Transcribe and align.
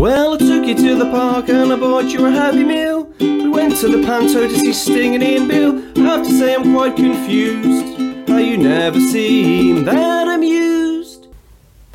Well, 0.00 0.32
I 0.32 0.38
took 0.38 0.64
you 0.64 0.74
to 0.76 0.94
the 0.94 1.10
park 1.10 1.50
and 1.50 1.70
I 1.70 1.76
bought 1.76 2.06
you 2.06 2.24
a 2.24 2.30
happy 2.30 2.64
meal. 2.64 3.04
We 3.20 3.50
went 3.50 3.76
to 3.80 3.88
the 3.88 4.02
panto 4.02 4.48
to 4.48 4.58
see 4.58 4.72
Sting 4.72 5.14
and 5.14 5.22
Ian 5.22 5.46
Beale. 5.46 5.76
I 5.98 6.16
have 6.16 6.26
to 6.26 6.32
say 6.38 6.54
I'm 6.54 6.72
quite 6.72 6.96
confused. 6.96 7.98
How 8.26 8.38
you 8.38 8.56
never 8.56 8.98
seem 8.98 9.84
that 9.84 10.26
amused. 10.26 11.26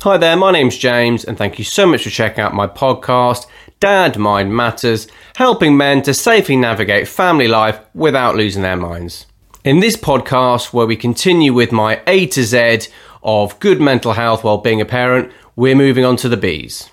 Hi 0.02 0.18
there, 0.18 0.36
my 0.36 0.52
name's 0.52 0.76
James, 0.76 1.24
and 1.24 1.36
thank 1.36 1.58
you 1.58 1.64
so 1.64 1.84
much 1.84 2.04
for 2.04 2.10
checking 2.10 2.44
out 2.44 2.54
my 2.54 2.68
podcast, 2.68 3.48
Dad 3.80 4.16
Mind 4.16 4.54
Matters, 4.54 5.08
helping 5.34 5.76
men 5.76 6.00
to 6.02 6.14
safely 6.14 6.54
navigate 6.54 7.08
family 7.08 7.48
life 7.48 7.80
without 7.92 8.36
losing 8.36 8.62
their 8.62 8.76
minds. 8.76 9.26
In 9.64 9.80
this 9.80 9.96
podcast, 9.96 10.72
where 10.72 10.86
we 10.86 10.94
continue 10.94 11.52
with 11.52 11.72
my 11.72 12.00
A 12.06 12.26
to 12.26 12.44
Z 12.44 12.86
of 13.24 13.58
good 13.58 13.80
mental 13.80 14.12
health 14.12 14.44
while 14.44 14.58
being 14.58 14.80
a 14.80 14.84
parent, 14.84 15.32
we're 15.56 15.74
moving 15.74 16.04
on 16.04 16.14
to 16.18 16.28
the 16.28 16.36
B's. 16.36 16.88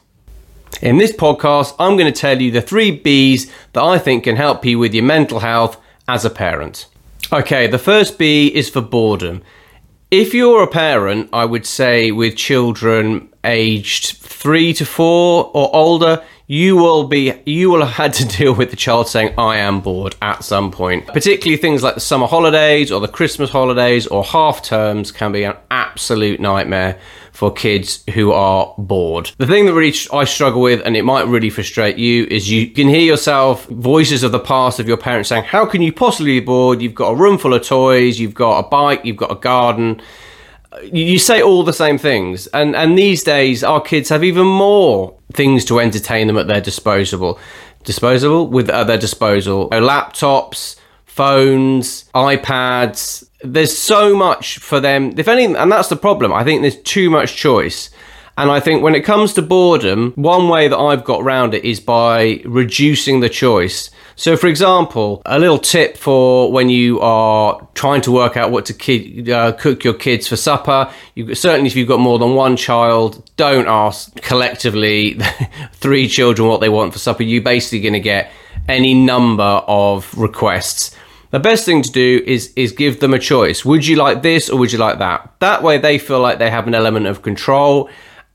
In 0.81 0.97
this 0.97 1.11
podcast, 1.11 1.75
I'm 1.79 1.97
going 1.97 2.11
to 2.11 2.19
tell 2.19 2.41
you 2.41 2.51
the 2.51 2.61
three 2.61 2.91
B's 2.91 3.51
that 3.73 3.83
I 3.83 3.97
think 3.97 4.25
can 4.25 4.35
help 4.35 4.65
you 4.65 4.79
with 4.79 4.93
your 4.93 5.03
mental 5.03 5.39
health 5.39 5.79
as 6.07 6.25
a 6.25 6.29
parent. 6.29 6.87
Okay, 7.31 7.67
the 7.67 7.79
first 7.79 8.17
B 8.17 8.47
is 8.47 8.69
for 8.69 8.81
boredom. 8.81 9.41
If 10.11 10.33
you're 10.33 10.63
a 10.63 10.67
parent, 10.67 11.29
I 11.33 11.45
would 11.45 11.65
say 11.65 12.11
with 12.11 12.35
children 12.35 13.29
aged 13.43 14.17
three 14.17 14.73
to 14.73 14.85
four 14.85 15.49
or 15.53 15.73
older, 15.73 16.23
you 16.47 16.75
will 16.75 17.05
be 17.05 17.33
you 17.45 17.69
will 17.69 17.85
have 17.85 17.95
had 17.95 18.13
to 18.13 18.25
deal 18.37 18.53
with 18.53 18.69
the 18.69 18.75
child 18.75 19.07
saying 19.07 19.33
i 19.37 19.57
am 19.57 19.79
bored 19.79 20.15
at 20.21 20.43
some 20.43 20.71
point 20.71 21.05
particularly 21.07 21.55
things 21.57 21.81
like 21.81 21.95
the 21.95 22.01
summer 22.01 22.27
holidays 22.27 22.91
or 22.91 22.99
the 22.99 23.07
christmas 23.07 23.49
holidays 23.49 24.05
or 24.07 24.23
half 24.23 24.61
terms 24.61 25.11
can 25.11 25.31
be 25.31 25.43
an 25.43 25.55
absolute 25.71 26.39
nightmare 26.39 26.99
for 27.33 27.51
kids 27.51 28.03
who 28.13 28.31
are 28.31 28.73
bored. 28.77 29.31
The 29.39 29.47
thing 29.47 29.65
that 29.65 29.73
really 29.73 29.93
i 30.13 30.23
struggle 30.23 30.61
with 30.61 30.81
and 30.85 30.95
it 30.95 31.01
might 31.01 31.27
really 31.27 31.49
frustrate 31.49 31.97
you 31.97 32.25
is 32.25 32.49
you 32.49 32.69
can 32.69 32.87
hear 32.87 33.01
yourself 33.01 33.65
voices 33.65 34.21
of 34.21 34.31
the 34.31 34.39
past 34.39 34.79
of 34.79 34.87
your 34.87 34.97
parents 34.97 35.29
saying 35.29 35.43
how 35.43 35.65
can 35.65 35.81
you 35.81 35.91
possibly 35.91 36.39
be 36.39 36.45
bored? 36.45 36.79
You've 36.81 36.93
got 36.93 37.09
a 37.09 37.15
room 37.15 37.39
full 37.39 37.55
of 37.55 37.63
toys 37.63 38.19
you've 38.19 38.35
got 38.35 38.59
a 38.59 38.69
bike 38.69 39.03
you've 39.03 39.17
got 39.17 39.31
a 39.31 39.35
garden. 39.35 39.99
Uh, 40.71 40.81
you 40.81 41.17
say 41.17 41.41
all 41.41 41.63
the 41.63 41.73
same 41.73 41.97
things 41.97 42.45
and 42.47 42.75
and 42.75 42.97
these 42.97 43.23
days 43.23 43.63
our 43.63 43.81
kids 43.81 44.09
have 44.09 44.23
even 44.23 44.45
more 44.45 45.17
things 45.33 45.65
to 45.65 45.79
entertain 45.79 46.27
them 46.27 46.37
at 46.37 46.45
their 46.45 46.61
disposable 46.61 47.39
disposable 47.83 48.47
with 48.47 48.69
at 48.69 48.85
their 48.85 48.99
disposal. 48.99 49.69
Laptops 49.71 50.75
phones 51.13 52.05
ipads 52.15 53.27
there's 53.43 53.77
so 53.77 54.15
much 54.15 54.57
for 54.57 54.79
them 54.79 55.13
if 55.17 55.27
any 55.27 55.45
and 55.45 55.71
that's 55.71 55.89
the 55.89 55.95
problem 55.95 56.33
i 56.33 56.43
think 56.43 56.61
there's 56.61 56.81
too 56.81 57.09
much 57.09 57.35
choice 57.35 57.89
and 58.35 58.49
I 58.49 58.59
think 58.59 58.81
when 58.81 58.95
it 58.95 59.01
comes 59.01 59.33
to 59.33 59.43
boredom, 59.43 60.13
one 60.15 60.49
way 60.49 60.67
that 60.67 60.77
I've 60.77 61.03
got 61.03 61.21
around 61.21 61.53
it 61.53 61.63
is 61.63 61.79
by 61.79 62.41
reducing 62.45 63.19
the 63.19 63.29
choice. 63.29 63.91
So, 64.15 64.35
for 64.35 64.47
example, 64.47 65.21
a 65.25 65.37
little 65.37 65.59
tip 65.59 65.97
for 65.97 66.51
when 66.51 66.69
you 66.69 66.99
are 67.01 67.67
trying 67.75 68.01
to 68.01 68.11
work 68.11 68.35
out 68.35 68.49
what 68.49 68.65
to 68.67 68.73
kid, 68.73 69.29
uh, 69.29 69.51
cook 69.53 69.83
your 69.83 69.93
kids 69.93 70.27
for 70.27 70.35
supper. 70.35 70.91
You, 71.13 71.35
certainly, 71.35 71.67
if 71.67 71.75
you've 71.75 71.87
got 71.87 71.99
more 71.99 72.17
than 72.17 72.33
one 72.33 72.57
child, 72.57 73.23
don't 73.37 73.67
ask 73.67 74.15
collectively 74.21 75.19
three 75.73 76.07
children 76.07 76.47
what 76.47 76.59
they 76.59 76.69
want 76.69 76.93
for 76.93 76.99
supper. 76.99 77.21
You're 77.21 77.43
basically 77.43 77.81
going 77.81 77.93
to 77.93 77.99
get 77.99 78.31
any 78.67 78.95
number 78.95 79.43
of 79.43 80.15
requests. 80.17 80.95
The 81.33 81.39
best 81.39 81.65
thing 81.65 81.81
to 81.81 81.91
do 81.91 82.21
is 82.27 82.53
is 82.55 82.71
give 82.71 82.99
them 82.99 83.11
a 83.11 83.17
choice. 83.17 83.65
Would 83.65 83.87
you 83.87 83.95
like 83.95 84.21
this 84.21 84.51
or 84.51 84.59
would 84.59 84.71
you 84.71 84.77
like 84.77 84.99
that? 84.99 85.33
That 85.39 85.63
way, 85.63 85.79
they 85.79 85.97
feel 85.97 86.19
like 86.19 86.37
they 86.37 86.51
have 86.51 86.67
an 86.67 86.75
element 86.75 87.07
of 87.07 87.23
control 87.23 87.89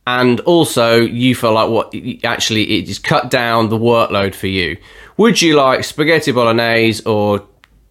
and 0.04 0.40
also 0.40 0.96
you 0.96 1.36
feel 1.36 1.52
like 1.52 1.70
what 1.70 1.94
actually 2.24 2.64
it 2.76 2.86
just 2.86 3.04
cut 3.04 3.30
down 3.30 3.68
the 3.68 3.78
workload 3.78 4.34
for 4.34 4.48
you. 4.48 4.76
Would 5.16 5.40
you 5.40 5.54
like 5.54 5.84
spaghetti 5.84 6.32
bolognese 6.32 7.04
or 7.04 7.46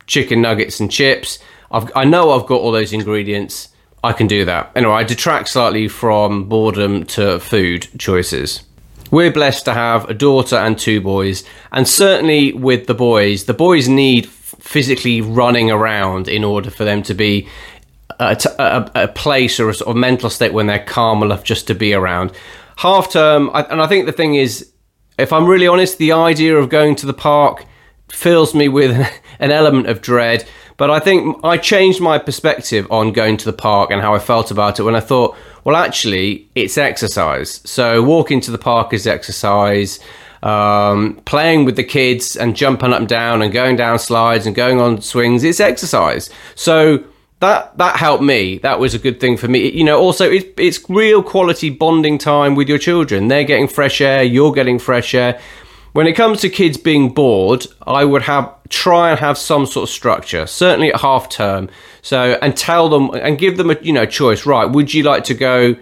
chicken 0.08 0.41
nuggets 0.41 0.81
and 0.81 0.91
chips? 0.91 1.39
I've, 1.71 1.89
I 1.95 2.03
know 2.03 2.31
I've 2.31 2.45
got 2.45 2.59
all 2.59 2.73
those 2.73 2.92
ingredients. 2.92 3.70
I 4.03 4.11
can 4.11 4.27
do 4.27 4.43
that. 4.43 4.73
Anyway, 4.76 4.92
I 4.92 5.03
detract 5.05 5.48
slightly 5.48 5.87
from 5.87 6.49
boredom 6.49 7.05
to 7.15 7.39
food 7.39 7.87
choices. 7.98 8.64
We're 9.09 9.32
blessed 9.32 9.64
to 9.65 9.73
have 9.73 10.09
a 10.09 10.14
daughter 10.14 10.58
and 10.58 10.77
two 10.77 10.99
boys, 10.99 11.45
and 11.71 11.87
certainly 11.87 12.52
with 12.52 12.87
the 12.87 12.93
boys, 12.93 13.45
the 13.45 13.53
boys 13.53 13.87
need 13.87 14.27
physically 14.67 15.22
running 15.22 15.72
around 15.72 16.28
in 16.28 16.44
order 16.44 16.70
for 16.70 16.83
them 16.83 17.02
to 17.02 17.14
be 17.14 17.48
a, 18.20 18.38
a, 18.60 18.92
a 19.04 19.08
place 19.08 19.61
or 19.61 19.70
a 19.70 19.73
sort 19.73 19.89
of 19.89 19.95
mental 19.95 20.30
state 20.30 20.52
when 20.52 20.67
they're 20.67 20.83
calm 20.83 21.23
enough 21.23 21.44
just 21.45 21.67
to 21.67 21.73
be 21.73 21.94
around. 21.94 22.33
Half 22.76 23.14
term, 23.14 23.50
and 23.54 23.82
I 23.82 23.88
think 23.88 24.08
the 24.08 24.11
thing 24.11 24.36
is, 24.36 24.72
if 25.17 25.32
I'm 25.32 25.48
really 25.48 25.67
honest, 25.67 25.98
the 25.98 26.11
idea 26.11 26.58
of 26.58 26.67
going 26.67 26.98
to 26.98 27.06
the 27.06 27.14
park 27.14 27.66
fills 28.11 28.54
me 28.54 28.67
with 28.67 28.92
an 29.39 29.52
element 29.52 29.88
of 29.88 30.02
dread. 30.02 30.45
But 30.76 30.92
I 30.92 31.00
think 31.00 31.39
I 31.45 31.58
changed 31.58 32.02
my 32.02 32.20
perspective 32.20 32.86
on 32.92 33.14
going 33.14 33.38
to 33.38 33.45
the 33.45 33.54
park 33.54 33.89
and 33.89 34.02
how 34.02 34.14
I 34.14 34.20
felt 34.20 34.52
about 34.52 34.80
it 34.80 34.83
when 34.83 34.95
I 34.95 35.00
thought, 35.00 35.36
well, 35.64 35.77
actually, 35.77 36.50
it's 36.56 36.77
exercise. 36.77 37.61
So 37.64 38.04
walking 38.04 38.42
to 38.42 38.52
the 38.52 38.60
park 38.60 38.94
is 38.94 39.08
exercise. 39.08 40.00
Um, 40.43 41.20
playing 41.25 41.65
with 41.65 41.75
the 41.75 41.83
kids 41.83 42.36
and 42.36 42.55
jumping 42.55 42.93
up 42.93 42.99
and 42.99 43.08
down 43.08 43.42
and 43.42 43.52
going 43.52 43.75
down 43.75 43.99
slides 43.99 44.45
and 44.45 44.55
going 44.55 44.80
on 44.80 45.02
swings, 45.02 45.43
it's 45.43 45.59
exercise. 45.59 46.30
So 46.55 47.03
that 47.39 47.77
that 47.77 47.98
helped 47.98 48.23
me. 48.23 48.58
That 48.59 48.80
was 48.80 48.93
a 48.93 48.99
good 48.99 49.20
thing 49.20 49.37
for 49.37 49.47
me. 49.47 49.71
You 49.71 49.83
know, 49.83 49.99
also 49.99 50.30
it's 50.30 50.47
it's 50.58 50.89
real 50.89 51.21
quality 51.21 51.70
bonding 51.70 52.17
time 52.17 52.55
with 52.55 52.67
your 52.67 52.80
children. 52.80 53.27
They're 53.27 53.43
getting 53.43 53.67
fresh 53.67 54.02
air, 54.02 54.23
you're 54.23 54.52
getting 54.52 54.80
fresh 54.80 55.14
air. 55.14 55.39
When 55.93 56.05
it 56.05 56.14
comes 56.14 56.42
to 56.42 56.49
kids 56.49 56.77
being 56.77 57.14
bored, 57.14 57.65
I 57.86 58.05
would 58.05 58.23
have 58.23 58.53
try 58.70 59.11
and 59.11 59.20
have 59.20 59.37
some 59.37 59.65
sort 59.65 59.89
of 59.89 59.93
structure, 59.93 60.45
certainly 60.45 60.93
at 60.93 61.02
half 61.02 61.30
term. 61.30 61.70
So 62.02 62.37
and 62.42 62.55
tell 62.55 62.89
them 62.89 63.11
and 63.11 63.37
give 63.37 63.58
them 63.58 63.70
a 63.70 63.77
you 63.81 63.93
know 63.93 64.05
choice. 64.05 64.45
Right, 64.45 64.65
would 64.65 64.93
you 64.93 65.03
like 65.03 65.23
to 65.26 65.33
go 65.33 65.76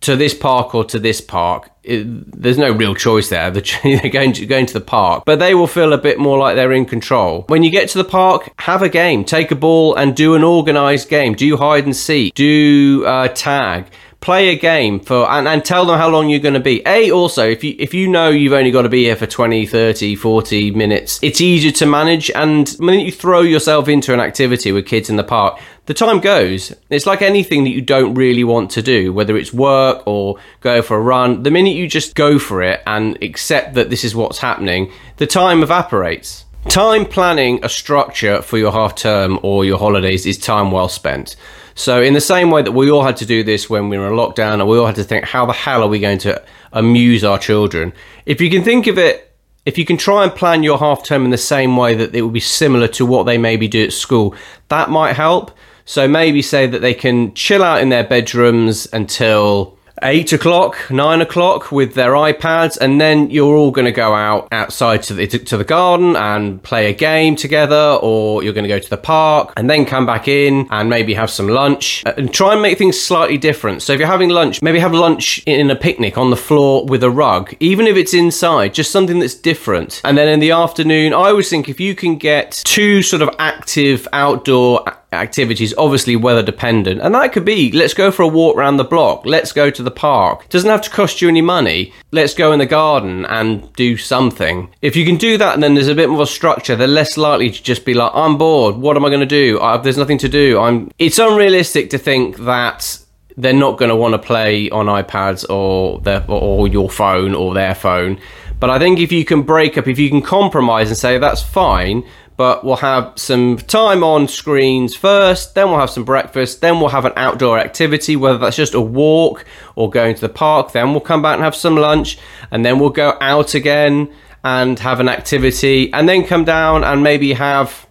to 0.00 0.16
this 0.16 0.34
park 0.34 0.74
or 0.74 0.84
to 0.86 0.98
this 0.98 1.20
park? 1.20 1.70
It, 1.82 2.04
there's 2.40 2.58
no 2.58 2.70
real 2.70 2.94
choice 2.94 3.28
there. 3.30 3.50
They're 3.82 4.10
going 4.10 4.32
to, 4.34 4.46
going 4.46 4.66
to 4.66 4.74
the 4.74 4.80
park, 4.80 5.24
but 5.24 5.38
they 5.38 5.54
will 5.54 5.66
feel 5.66 5.92
a 5.92 5.98
bit 5.98 6.18
more 6.18 6.38
like 6.38 6.54
they're 6.54 6.72
in 6.72 6.84
control. 6.84 7.44
When 7.48 7.62
you 7.62 7.70
get 7.70 7.88
to 7.90 7.98
the 7.98 8.04
park, 8.04 8.52
have 8.58 8.82
a 8.82 8.88
game, 8.88 9.24
take 9.24 9.50
a 9.50 9.54
ball 9.54 9.94
and 9.94 10.14
do 10.14 10.34
an 10.34 10.44
organised 10.44 11.08
game. 11.08 11.34
Do 11.34 11.56
hide 11.56 11.84
and 11.84 11.96
seek, 11.96 12.34
do 12.34 13.04
uh, 13.06 13.28
tag 13.28 13.86
play 14.20 14.48
a 14.48 14.56
game 14.56 14.98
for 14.98 15.30
and, 15.30 15.46
and 15.46 15.64
tell 15.64 15.86
them 15.86 15.96
how 15.96 16.08
long 16.08 16.28
you're 16.28 16.40
going 16.40 16.54
to 16.54 16.60
be. 16.60 16.82
A 16.86 17.10
also 17.10 17.48
if 17.48 17.62
you 17.62 17.76
if 17.78 17.94
you 17.94 18.08
know 18.08 18.28
you've 18.30 18.52
only 18.52 18.70
got 18.70 18.82
to 18.82 18.88
be 18.88 19.04
here 19.04 19.16
for 19.16 19.26
20 19.26 19.66
30 19.66 20.16
40 20.16 20.70
minutes 20.72 21.20
it's 21.22 21.40
easier 21.40 21.70
to 21.72 21.86
manage. 21.86 22.30
And 22.32 22.66
the 22.66 22.82
minute 22.82 23.06
you 23.06 23.12
throw 23.12 23.42
yourself 23.42 23.88
into 23.88 24.12
an 24.12 24.20
activity 24.20 24.72
with 24.72 24.86
kids 24.86 25.08
in 25.08 25.16
the 25.16 25.24
park 25.24 25.60
the 25.86 25.94
time 25.94 26.20
goes. 26.20 26.74
It's 26.90 27.06
like 27.06 27.22
anything 27.22 27.64
that 27.64 27.70
you 27.70 27.80
don't 27.80 28.14
really 28.14 28.44
want 28.44 28.70
to 28.72 28.82
do 28.82 29.12
whether 29.12 29.36
it's 29.36 29.52
work 29.52 30.02
or 30.06 30.38
go 30.60 30.82
for 30.82 30.96
a 30.96 31.00
run. 31.00 31.44
The 31.44 31.50
minute 31.50 31.76
you 31.76 31.88
just 31.88 32.14
go 32.14 32.38
for 32.38 32.62
it 32.62 32.82
and 32.86 33.22
accept 33.22 33.74
that 33.74 33.88
this 33.88 34.04
is 34.04 34.16
what's 34.16 34.38
happening 34.38 34.92
the 35.18 35.26
time 35.26 35.62
evaporates. 35.62 36.44
Time 36.68 37.06
planning 37.06 37.60
a 37.64 37.68
structure 37.68 38.42
for 38.42 38.58
your 38.58 38.72
half 38.72 38.94
term 38.94 39.38
or 39.42 39.64
your 39.64 39.78
holidays 39.78 40.26
is 40.26 40.36
time 40.36 40.70
well 40.70 40.88
spent. 40.88 41.36
So, 41.78 42.02
in 42.02 42.12
the 42.12 42.20
same 42.20 42.50
way 42.50 42.62
that 42.62 42.72
we 42.72 42.90
all 42.90 43.04
had 43.04 43.16
to 43.18 43.24
do 43.24 43.44
this 43.44 43.70
when 43.70 43.88
we 43.88 43.96
were 43.96 44.08
in 44.08 44.14
lockdown, 44.14 44.54
and 44.54 44.66
we 44.66 44.76
all 44.76 44.86
had 44.86 44.96
to 44.96 45.04
think, 45.04 45.24
how 45.24 45.46
the 45.46 45.52
hell 45.52 45.84
are 45.84 45.88
we 45.88 46.00
going 46.00 46.18
to 46.18 46.42
amuse 46.72 47.22
our 47.22 47.38
children? 47.38 47.92
If 48.26 48.40
you 48.40 48.50
can 48.50 48.64
think 48.64 48.88
of 48.88 48.98
it, 48.98 49.32
if 49.64 49.78
you 49.78 49.84
can 49.84 49.96
try 49.96 50.24
and 50.24 50.34
plan 50.34 50.64
your 50.64 50.78
half 50.78 51.04
term 51.04 51.24
in 51.24 51.30
the 51.30 51.38
same 51.38 51.76
way 51.76 51.94
that 51.94 52.16
it 52.16 52.22
would 52.22 52.32
be 52.32 52.40
similar 52.40 52.88
to 52.88 53.06
what 53.06 53.26
they 53.26 53.38
maybe 53.38 53.68
do 53.68 53.84
at 53.84 53.92
school, 53.92 54.34
that 54.70 54.90
might 54.90 55.14
help. 55.14 55.56
So, 55.84 56.08
maybe 56.08 56.42
say 56.42 56.66
that 56.66 56.80
they 56.80 56.94
can 56.94 57.32
chill 57.34 57.62
out 57.62 57.80
in 57.80 57.90
their 57.90 58.02
bedrooms 58.02 58.88
until 58.92 59.77
eight 60.02 60.32
o'clock, 60.32 60.90
nine 60.90 61.20
o'clock 61.20 61.72
with 61.72 61.94
their 61.94 62.12
iPads, 62.12 62.78
and 62.78 63.00
then 63.00 63.30
you're 63.30 63.56
all 63.56 63.70
going 63.70 63.84
to 63.84 63.92
go 63.92 64.14
out 64.14 64.48
outside 64.52 65.02
to 65.04 65.14
the 65.14 65.26
to 65.26 65.56
the 65.56 65.64
garden 65.64 66.16
and 66.16 66.62
play 66.62 66.90
a 66.90 66.94
game 66.94 67.36
together, 67.36 67.98
or 68.02 68.42
you're 68.42 68.52
going 68.52 68.64
to 68.64 68.68
go 68.68 68.78
to 68.78 68.90
the 68.90 68.96
park 68.96 69.52
and 69.56 69.68
then 69.68 69.84
come 69.84 70.06
back 70.06 70.28
in 70.28 70.66
and 70.70 70.88
maybe 70.88 71.14
have 71.14 71.30
some 71.30 71.48
lunch 71.48 72.02
uh, 72.06 72.14
and 72.16 72.32
try 72.32 72.52
and 72.52 72.62
make 72.62 72.78
things 72.78 73.00
slightly 73.00 73.38
different. 73.38 73.82
So 73.82 73.92
if 73.92 73.98
you're 73.98 74.08
having 74.08 74.30
lunch, 74.30 74.62
maybe 74.62 74.78
have 74.78 74.92
lunch 74.92 75.42
in 75.46 75.70
a 75.70 75.76
picnic 75.76 76.18
on 76.18 76.30
the 76.30 76.36
floor 76.36 76.84
with 76.86 77.02
a 77.02 77.10
rug, 77.10 77.54
even 77.60 77.86
if 77.86 77.96
it's 77.96 78.14
inside, 78.14 78.74
just 78.74 78.90
something 78.90 79.18
that's 79.18 79.34
different. 79.34 80.00
And 80.04 80.16
then 80.16 80.28
in 80.28 80.40
the 80.40 80.50
afternoon, 80.50 81.12
I 81.12 81.28
always 81.30 81.50
think 81.50 81.68
if 81.68 81.80
you 81.80 81.94
can 81.94 82.16
get 82.16 82.62
two 82.64 83.02
sort 83.02 83.22
of 83.22 83.30
active 83.38 84.06
outdoor 84.12 84.84
activities, 85.12 85.74
obviously 85.78 86.16
weather 86.16 86.42
dependent. 86.42 87.00
And 87.00 87.14
that 87.14 87.32
could 87.32 87.44
be 87.44 87.72
let's 87.72 87.94
go 87.94 88.10
for 88.10 88.22
a 88.22 88.28
walk 88.28 88.56
around 88.56 88.76
the 88.76 88.84
block, 88.84 89.24
let's 89.24 89.52
go 89.52 89.70
to 89.70 89.82
the 89.82 89.90
park. 89.90 90.48
Doesn't 90.48 90.70
have 90.70 90.82
to 90.82 90.90
cost 90.90 91.22
you 91.22 91.28
any 91.28 91.42
money. 91.42 91.92
Let's 92.10 92.34
go 92.34 92.52
in 92.52 92.58
the 92.58 92.66
garden 92.66 93.24
and 93.26 93.72
do 93.74 93.96
something. 93.96 94.72
If 94.82 94.96
you 94.96 95.04
can 95.04 95.16
do 95.16 95.38
that 95.38 95.54
and 95.54 95.62
then 95.62 95.74
there's 95.74 95.88
a 95.88 95.94
bit 95.94 96.08
more 96.08 96.26
structure, 96.26 96.76
they're 96.76 96.86
less 96.86 97.16
likely 97.16 97.50
to 97.50 97.62
just 97.62 97.84
be 97.84 97.94
like, 97.94 98.12
I'm 98.14 98.38
bored, 98.38 98.76
what 98.76 98.96
am 98.96 99.04
I 99.04 99.08
going 99.08 99.20
to 99.20 99.26
do? 99.26 99.60
I, 99.60 99.76
there's 99.78 99.98
nothing 99.98 100.18
to 100.18 100.28
do. 100.28 100.58
I'm. 100.60 100.90
It's 100.98 101.18
unrealistic 101.18 101.90
to 101.90 101.98
think 101.98 102.38
that 102.38 102.98
they're 103.36 103.52
not 103.52 103.78
going 103.78 103.88
to 103.88 103.96
want 103.96 104.12
to 104.12 104.18
play 104.18 104.68
on 104.70 104.86
iPads 104.86 105.48
or 105.48 106.00
their 106.00 106.24
or 106.28 106.68
your 106.68 106.90
phone 106.90 107.34
or 107.34 107.54
their 107.54 107.74
phone. 107.74 108.20
But 108.60 108.70
I 108.70 108.78
think 108.80 108.98
if 108.98 109.12
you 109.12 109.24
can 109.24 109.42
break 109.42 109.78
up, 109.78 109.86
if 109.86 109.98
you 109.98 110.10
can 110.10 110.20
compromise 110.22 110.88
and 110.88 110.96
say 110.96 111.18
that's 111.18 111.42
fine, 111.42 112.04
but 112.38 112.62
we'll 112.62 112.76
have 112.76 113.12
some 113.16 113.56
time 113.58 114.04
on 114.04 114.28
screens 114.28 114.94
first, 114.94 115.56
then 115.56 115.68
we'll 115.68 115.80
have 115.80 115.90
some 115.90 116.04
breakfast, 116.04 116.60
then 116.60 116.78
we'll 116.78 116.88
have 116.88 117.04
an 117.04 117.12
outdoor 117.16 117.58
activity, 117.58 118.14
whether 118.14 118.38
that's 118.38 118.56
just 118.56 118.74
a 118.74 118.80
walk 118.80 119.44
or 119.74 119.90
going 119.90 120.14
to 120.14 120.20
the 120.20 120.28
park, 120.28 120.70
then 120.70 120.92
we'll 120.92 121.00
come 121.00 121.20
back 121.20 121.34
and 121.34 121.42
have 121.42 121.56
some 121.56 121.74
lunch, 121.74 122.16
and 122.52 122.64
then 122.64 122.78
we'll 122.78 122.90
go 122.90 123.18
out 123.20 123.54
again 123.54 124.08
and 124.44 124.78
have 124.78 125.00
an 125.00 125.08
activity, 125.08 125.92
and 125.92 126.08
then 126.08 126.24
come 126.24 126.44
down 126.44 126.84
and 126.84 127.02
maybe 127.02 127.32
have 127.32 127.88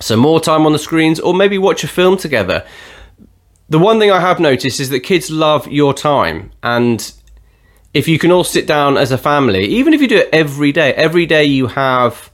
some 0.00 0.20
more 0.20 0.38
time 0.38 0.64
on 0.64 0.72
the 0.72 0.78
screens 0.78 1.18
or 1.18 1.34
maybe 1.34 1.58
watch 1.58 1.82
a 1.82 1.88
film 1.88 2.16
together. 2.16 2.64
The 3.68 3.80
one 3.80 3.98
thing 3.98 4.12
I 4.12 4.20
have 4.20 4.38
noticed 4.38 4.78
is 4.78 4.90
that 4.90 5.00
kids 5.00 5.28
love 5.28 5.66
your 5.66 5.92
time 5.92 6.52
and 6.62 7.12
if 7.94 8.06
you 8.06 8.18
can 8.18 8.30
all 8.30 8.44
sit 8.44 8.68
down 8.68 8.96
as 8.96 9.10
a 9.10 9.18
family, 9.18 9.64
even 9.64 9.92
if 9.92 10.00
you 10.00 10.06
do 10.06 10.18
it 10.18 10.28
every 10.32 10.70
day, 10.70 10.94
every 10.94 11.26
day 11.26 11.44
you 11.44 11.66
have 11.66 12.30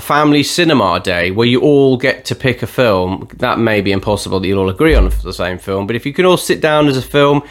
a 0.00 0.02
family 0.02 0.42
cinema 0.42 0.98
day 0.98 1.30
where 1.30 1.46
you 1.46 1.60
all 1.60 1.98
get 1.98 2.24
to 2.24 2.34
pick 2.34 2.62
a 2.62 2.66
film. 2.66 3.28
That 3.36 3.58
may 3.58 3.82
be 3.82 3.92
impossible 3.92 4.40
that 4.40 4.48
you'll 4.48 4.60
all 4.60 4.70
agree 4.70 4.94
on 4.94 5.10
the 5.22 5.32
same 5.32 5.58
film, 5.58 5.86
but 5.86 5.94
if 5.94 6.06
you 6.06 6.14
can 6.14 6.24
all 6.24 6.38
sit 6.38 6.62
down 6.62 6.88
as 6.88 6.96
a 6.96 7.02
film, 7.02 7.42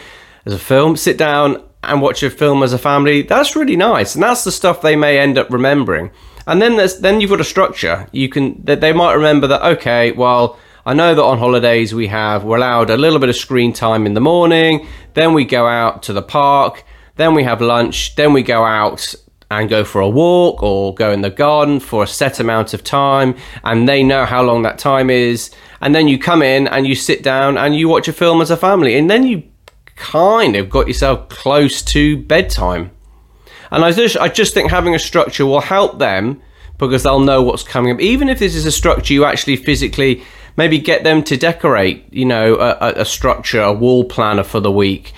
as 0.47 0.53
a 0.53 0.57
film, 0.57 0.97
sit 0.97 1.15
down 1.15 1.63
and 1.83 2.01
watch 2.01 2.23
a 2.23 2.29
film 2.31 2.63
as 2.63 2.73
a 2.73 2.79
family, 2.79 3.21
that's 3.21 3.55
really 3.55 3.75
nice, 3.75 4.15
and 4.15 4.23
that's 4.23 4.43
the 4.43 4.51
stuff 4.51 4.81
they 4.81 4.95
may 4.95 5.19
end 5.19 5.37
up 5.37 5.51
remembering. 5.51 6.09
And 6.47 6.59
then 6.59 6.75
there's 6.75 6.99
then 6.99 7.21
you've 7.21 7.29
got 7.29 7.39
a 7.39 7.53
structure. 7.55 8.07
You 8.11 8.29
can 8.29 8.65
that 8.65 8.81
they 8.81 8.93
might 8.93 9.13
remember 9.13 9.47
that 9.47 9.61
okay, 9.77 10.11
well. 10.11 10.57
I 10.85 10.93
know 10.93 11.13
that 11.13 11.21
on 11.21 11.37
holidays 11.37 11.93
we 11.93 12.07
have 12.07 12.45
we're 12.45 12.57
allowed 12.57 12.89
a 12.89 12.97
little 12.97 13.19
bit 13.19 13.29
of 13.29 13.35
screen 13.35 13.73
time 13.73 14.07
in 14.07 14.15
the 14.15 14.21
morning, 14.21 14.87
then 15.13 15.33
we 15.33 15.45
go 15.45 15.67
out 15.67 16.01
to 16.03 16.13
the 16.13 16.23
park, 16.23 16.83
then 17.15 17.35
we 17.35 17.43
have 17.43 17.61
lunch, 17.61 18.15
then 18.15 18.33
we 18.33 18.41
go 18.41 18.63
out 18.63 19.13
and 19.51 19.69
go 19.69 19.83
for 19.83 19.99
a 20.01 20.09
walk 20.09 20.61
or 20.61 20.93
go 20.93 21.11
in 21.11 21.21
the 21.21 21.29
garden 21.29 21.79
for 21.79 22.03
a 22.03 22.07
set 22.07 22.39
amount 22.39 22.73
of 22.73 22.83
time 22.83 23.35
and 23.63 23.89
they 23.89 24.03
know 24.03 24.25
how 24.25 24.43
long 24.43 24.61
that 24.61 24.77
time 24.77 25.09
is. 25.09 25.51
And 25.81 25.95
then 25.95 26.07
you 26.07 26.19
come 26.19 26.41
in 26.41 26.67
and 26.67 26.85
you 26.85 26.95
sit 26.95 27.23
down 27.23 27.57
and 27.57 27.75
you 27.75 27.89
watch 27.89 28.07
a 28.07 28.13
film 28.13 28.41
as 28.41 28.51
a 28.51 28.57
family 28.57 28.95
and 28.95 29.09
then 29.09 29.23
you 29.23 29.43
kind 29.95 30.55
of 30.55 30.69
got 30.69 30.87
yourself 30.87 31.29
close 31.29 31.81
to 31.81 32.17
bedtime. 32.17 32.91
And 33.71 33.83
I 33.83 33.91
just 33.91 34.17
I 34.17 34.29
just 34.29 34.53
think 34.53 34.69
having 34.71 34.95
a 34.95 34.99
structure 34.99 35.45
will 35.45 35.61
help 35.61 35.99
them 35.99 36.41
because 36.77 37.03
they'll 37.03 37.19
know 37.19 37.41
what's 37.41 37.63
coming 37.63 37.93
up. 37.93 37.99
Even 37.99 38.29
if 38.29 38.39
this 38.39 38.55
is 38.55 38.65
a 38.65 38.71
structure 38.71 39.13
you 39.13 39.25
actually 39.25 39.55
physically 39.55 40.23
maybe 40.57 40.77
get 40.77 41.03
them 41.03 41.23
to 41.23 41.37
decorate 41.37 42.05
you 42.11 42.25
know 42.25 42.55
a, 42.55 42.93
a 42.97 43.05
structure 43.05 43.61
a 43.61 43.73
wall 43.73 44.03
planner 44.03 44.43
for 44.43 44.59
the 44.59 44.71
week 44.71 45.13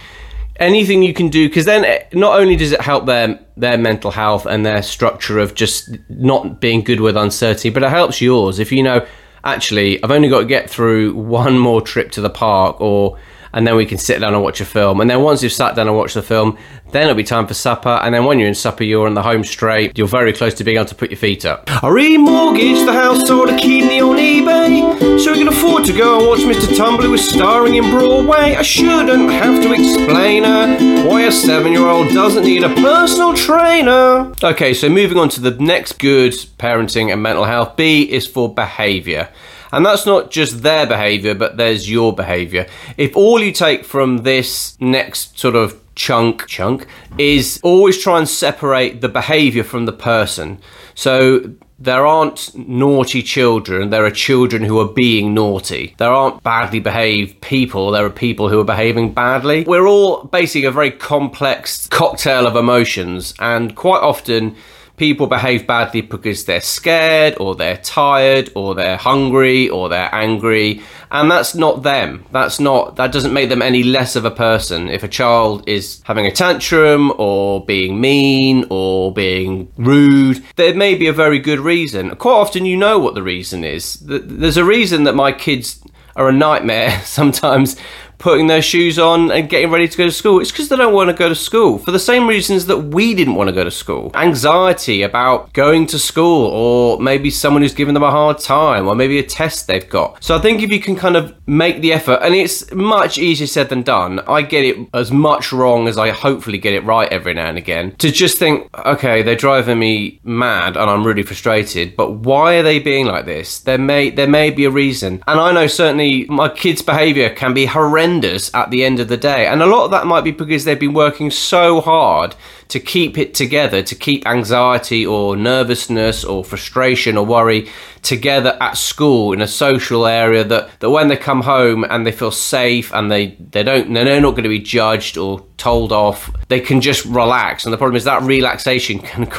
anything 0.62 1.02
you 1.04 1.14
can 1.14 1.28
do 1.30 1.50
because 1.50 1.66
then 1.66 1.84
it, 1.84 2.14
not 2.14 2.40
only 2.40 2.56
does 2.56 2.72
it 2.72 2.82
help 2.82 3.06
their 3.06 3.40
their 3.58 3.78
mental 3.78 4.12
health 4.12 4.46
and 4.46 4.66
their 4.66 4.82
structure 4.82 5.40
of 5.40 5.56
just 5.56 5.90
not 6.10 6.62
being 6.62 6.82
good 6.82 7.02
with 7.02 7.18
uncertainty 7.18 7.70
but 7.70 7.84
it 7.84 7.90
helps 7.90 8.22
yours. 8.22 8.60
If 8.60 8.72
you 8.72 8.84
know 8.84 9.06
actually 9.44 10.02
i've 10.04 10.12
only 10.12 10.30
got 10.30 10.42
to 10.42 10.46
get 10.46 10.70
through 10.70 11.16
one 11.16 11.58
more 11.58 11.82
trip 11.82 12.12
to 12.12 12.22
the 12.22 12.30
park 12.30 12.80
or 12.80 13.18
and 13.54 13.68
then 13.68 13.76
we 13.76 13.86
can 13.86 13.98
sit 13.98 14.20
down 14.20 14.34
and 14.34 14.44
watch 14.44 14.62
a 14.62 14.66
film. 14.66 15.02
And 15.02 15.10
then 15.10 15.22
once 15.22 15.44
you've 15.44 15.52
sat 15.52 15.76
down 15.76 15.88
and 15.88 15.96
watched 15.96 16.14
the 16.14 16.22
film, 16.22 16.58
then 16.92 17.04
it'll 17.04 17.16
be 17.16 17.24
time 17.24 17.48
for 17.48 17.54
supper. 17.54 18.00
And 18.04 18.14
then 18.14 18.26
when 18.26 18.40
you're 18.40 18.48
in 18.48 18.56
supper, 18.56 18.84
you're 18.84 19.08
on 19.08 19.14
the 19.14 19.22
home 19.24 19.44
straight. 19.44 19.98
You're 19.98 20.08
very 20.08 20.34
close 20.34 20.54
to 20.56 20.64
being 20.64 20.78
able 20.78 20.88
to 20.88 20.96
put 20.96 21.10
your 21.10 21.18
feet 21.18 21.46
up. 21.46 21.64
I 21.68 21.88
remortgaged 21.88 22.86
the 22.86 22.94
house, 22.94 23.28
sold 23.28 23.50
a 23.50 23.58
kidney 23.58 24.02
on 24.02 24.18
eBay, 24.18 25.20
so 25.20 25.32
we 25.32 25.40
can 25.40 25.48
afford 25.48 25.86
to 25.86 25.94
go 25.98 26.20
and 26.20 26.28
watch 26.28 26.40
Mr. 26.40 26.76
Tumbler 26.76 27.10
was 27.10 27.28
starring 27.28 27.76
in 27.76 27.90
Broadway. 27.90 28.56
I 28.56 28.62
shouldn't 28.62 29.32
have 29.32 29.62
to 29.64 29.74
explain 29.74 30.44
her 30.44 31.08
why 31.08 31.24
a 31.24 31.32
seven-year-old 31.32 32.10
doesn't 32.10 32.44
need 32.44 32.64
a 32.64 32.74
personal 32.76 33.34
trainer. 33.34 34.34
Okay, 34.44 34.74
so 34.74 34.90
moving 34.90 35.18
on 35.18 35.30
to 35.30 35.42
the 35.42 35.52
next 35.52 36.00
good 36.00 36.34
parenting 36.58 37.12
and 37.12 37.22
mental 37.22 37.46
health. 37.46 37.76
B 37.76 38.04
is 38.04 38.28
for 38.28 38.54
behaviour. 38.54 39.30
And 39.72 39.86
that's 39.86 40.06
not 40.06 40.32
just 40.32 40.64
their 40.64 40.86
behavior, 40.86 41.34
but 41.34 41.58
there's 41.58 41.90
your 41.90 42.14
behavior. 42.14 42.68
If 42.98 43.16
all 43.16 43.42
you 43.42 43.52
take 43.52 43.86
from 43.86 44.20
this 44.20 44.78
next 44.80 45.40
sort 45.40 45.56
of 45.56 45.82
chunk 45.96 46.48
chunk 46.48 46.88
is 47.18 47.60
always 47.64 48.02
try 48.02 48.18
and 48.18 48.28
separate 48.28 49.02
the 49.02 49.10
behavior 49.10 49.64
from 49.64 49.86
the 49.86 49.92
person. 49.92 50.60
So 50.96 51.54
there 51.78 52.06
aren't 52.06 52.56
naughty 52.56 53.24
children, 53.24 53.90
there 53.90 54.06
are 54.06 54.12
children 54.12 54.64
who 54.64 54.80
are 54.80 54.88
being 54.88 55.34
naughty. 55.34 55.96
There 55.98 56.12
aren't 56.12 56.44
badly 56.44 56.80
behaved 56.80 57.42
people, 57.42 57.92
there 57.92 58.06
are 58.06 58.12
people 58.12 58.50
who 58.50 58.60
are 58.60 58.66
behaving 58.66 59.14
badly. 59.14 59.64
We're 59.64 59.88
all 59.88 60.24
basically 60.26 60.68
a 60.68 60.72
very 60.72 60.92
complex 60.92 61.88
cocktail 61.88 62.46
of 62.46 62.56
emotions, 62.56 63.34
and 63.40 63.76
quite 63.76 64.02
often 64.02 64.56
people 65.02 65.26
behave 65.26 65.66
badly 65.66 66.02
because 66.02 66.46
they're 66.46 66.62
scared 66.62 67.36
or 67.40 67.56
they're 67.56 67.78
tired 67.78 68.52
or 68.54 68.76
they're 68.76 68.98
hungry 68.98 69.68
or 69.68 69.90
they're 69.90 70.14
angry. 70.14 70.80
And 71.10 71.32
that's 71.32 71.56
not 71.56 71.82
them. 71.82 72.24
That's 72.30 72.60
not 72.60 72.98
that 72.98 73.12
doesn't 73.12 73.34
make 73.34 73.50
them 73.50 73.64
any 73.64 73.82
less 73.82 74.16
of 74.16 74.26
a 74.26 74.30
person. 74.30 74.90
If 74.90 75.02
a 75.02 75.08
child 75.08 75.68
is 75.68 76.04
having 76.04 76.28
a 76.28 76.32
tantrum 76.32 77.12
or 77.18 77.66
being 77.66 78.00
mean 78.00 78.68
or 78.70 79.12
being 79.12 79.72
rude 79.76 80.44
there 80.56 80.76
may 80.76 80.94
be 80.94 81.08
a 81.08 81.14
very 81.14 81.40
good 81.40 81.60
reason. 81.60 82.16
Quite 82.18 82.34
often 82.44 82.66
you 82.66 82.78
know 82.78 83.00
what 83.00 83.16
the 83.16 83.24
reason 83.24 83.64
is. 83.64 83.96
There's 84.06 84.58
a 84.58 84.64
reason 84.64 85.06
that 85.06 85.16
my 85.16 85.32
kids 85.32 85.84
are 86.16 86.30
a 86.30 86.34
nightmare 86.34 87.02
sometimes 87.06 87.76
putting 88.22 88.48
their 88.48 88.62
shoes 88.62 88.98
on 88.98 89.32
and 89.32 89.50
getting 89.50 89.72
ready 89.72 89.88
to 89.88 89.98
go 89.98 90.06
to 90.06 90.12
school. 90.12 90.40
It's 90.40 90.52
because 90.52 90.70
they 90.70 90.78
don't 90.78 90.94
want 90.94 91.10
to 91.10 91.16
go 91.16 91.28
to 91.28 91.36
school 91.36 91.80
for 91.80 91.92
the 91.92 92.00
same 92.00 92.28
reasons 92.28 92.68
that 92.68 92.78
we 92.78 93.14
didn't 93.14 93.36
want 93.36 93.50
to 93.50 93.54
go 93.54 93.64
to 93.64 93.72
school. 93.72 94.12
Anxiety 94.14 95.02
about 95.02 95.52
going 95.54 95.88
to 95.88 96.00
school, 96.00 96.46
or 96.48 97.02
maybe 97.02 97.30
someone 97.30 97.64
who's 97.64 97.74
giving 97.74 97.96
them 97.96 98.04
a 98.04 98.12
hard 98.12 98.38
time, 98.38 98.88
or 98.88 98.96
maybe 98.96 99.20
a 99.20 99.24
test 99.24 99.68
they've 99.68 99.90
got. 99.90 100.24
So 100.24 100.36
I 100.36 100.40
think 100.40 100.62
if 100.62 100.70
you 100.70 100.80
can 100.80 100.96
kind 100.96 101.18
of 101.18 101.36
make 101.48 101.82
the 101.82 101.92
effort, 101.94 102.20
and 102.22 102.36
it's 102.36 102.72
much 102.72 103.18
easier 103.18 103.48
said 103.48 103.70
than 103.70 103.82
done, 103.82 104.20
I 104.28 104.44
get 104.44 104.64
it 104.64 104.78
as 104.94 105.12
much 105.12 105.52
wrong 105.52 105.88
as 105.88 105.98
I 105.98 106.12
hopefully 106.12 106.60
get 106.60 106.74
it 106.74 106.84
right 106.84 107.12
every 107.12 107.34
now 107.34 107.50
and 107.50 107.58
again, 107.58 107.96
to 107.98 108.12
just 108.12 108.38
think, 108.38 108.70
okay, 108.86 109.24
they're 109.24 109.36
driving 109.36 109.80
me 109.80 110.20
mad 110.24 110.78
and 110.78 110.90
I'm 110.90 111.06
really 111.06 111.24
frustrated, 111.24 111.96
but 111.96 112.12
why 112.12 112.56
are 112.56 112.64
they 112.64 112.80
being 112.80 113.08
like 113.08 113.26
this? 113.26 113.60
There 113.60 113.78
may 113.78 114.10
there 114.12 114.28
may 114.28 114.52
be 114.52 114.66
a 114.66 114.70
reason. 114.70 115.24
And 115.28 115.40
I 115.40 115.52
know 115.52 115.68
certainly 115.68 116.26
my 116.26 116.50
kids' 116.50 116.82
behaviour 116.82 117.30
can 117.30 117.54
be 117.54 117.66
horrendous 117.66 118.11
at 118.54 118.70
the 118.72 118.84
end 118.84 119.00
of 119.00 119.08
the 119.08 119.18
day. 119.18 119.48
And 119.48 119.62
a 119.62 119.66
lot 119.66 119.86
of 119.86 119.92
that 119.92 120.06
might 120.06 120.24
be 120.24 120.32
because 120.32 120.66
they've 120.66 120.80
been 120.80 120.94
working 120.94 121.32
so 121.32 121.80
hard 121.80 122.36
to 122.68 122.80
keep 122.80 123.18
it 123.18 123.34
together, 123.34 123.82
to 123.84 123.96
keep 123.96 124.26
anxiety 124.28 125.06
or 125.06 125.36
nervousness 125.36 126.24
or 126.24 126.44
frustration 126.44 127.18
or 127.18 127.26
worry 127.26 127.70
together 128.02 128.58
at 128.60 128.78
school 128.78 129.34
in 129.34 129.42
a 129.42 129.48
social 129.48 130.06
area 130.06 130.44
that, 130.44 130.80
that 130.80 130.90
when 130.90 131.08
they 131.08 131.18
come 131.18 131.42
home 131.42 131.84
and 131.84 132.06
they 132.06 132.12
feel 132.12 132.32
safe 132.32 132.94
and 132.94 133.12
they, 133.12 133.36
they 133.52 133.64
don't 133.64 133.94
they're 133.94 134.22
not 134.22 134.32
going 134.32 134.44
to 134.44 134.50
be 134.50 134.60
judged 134.60 135.18
or 135.18 135.46
told 135.58 135.92
off, 135.92 136.32
they 136.48 136.60
can 136.60 136.82
just 136.82 137.06
relax. 137.06 137.66
And 137.66 137.74
the 137.74 137.78
problem 137.78 137.96
is 137.96 138.06
that 138.06 138.22
relaxation 138.24 139.00
can 139.12 139.32